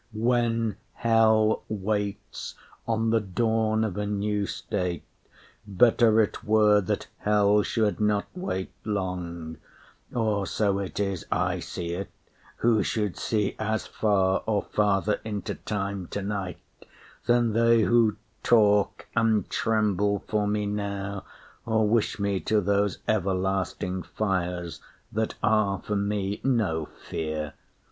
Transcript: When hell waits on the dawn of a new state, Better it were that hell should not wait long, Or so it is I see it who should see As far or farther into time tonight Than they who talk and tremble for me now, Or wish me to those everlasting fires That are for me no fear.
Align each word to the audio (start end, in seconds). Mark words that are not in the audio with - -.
When 0.13 0.77
hell 0.93 1.61
waits 1.69 2.55
on 2.87 3.11
the 3.11 3.19
dawn 3.19 3.83
of 3.83 3.97
a 3.99 4.07
new 4.07 4.47
state, 4.47 5.03
Better 5.67 6.19
it 6.21 6.43
were 6.43 6.81
that 6.81 7.05
hell 7.19 7.61
should 7.61 7.99
not 8.01 8.25
wait 8.33 8.71
long, 8.83 9.57
Or 10.11 10.47
so 10.47 10.79
it 10.79 10.99
is 10.99 11.27
I 11.31 11.59
see 11.59 11.91
it 11.93 12.09
who 12.57 12.81
should 12.81 13.15
see 13.15 13.55
As 13.59 13.85
far 13.85 14.41
or 14.47 14.63
farther 14.63 15.21
into 15.23 15.53
time 15.53 16.07
tonight 16.07 16.57
Than 17.27 17.53
they 17.53 17.81
who 17.83 18.15
talk 18.41 19.07
and 19.15 19.47
tremble 19.51 20.23
for 20.27 20.47
me 20.47 20.65
now, 20.65 21.25
Or 21.63 21.87
wish 21.87 22.17
me 22.19 22.39
to 22.39 22.59
those 22.59 22.97
everlasting 23.07 24.01
fires 24.01 24.81
That 25.11 25.35
are 25.43 25.79
for 25.79 25.95
me 25.95 26.41
no 26.43 26.89
fear. 27.07 27.53